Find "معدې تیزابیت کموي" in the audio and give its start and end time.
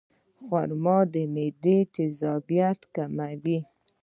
1.33-3.59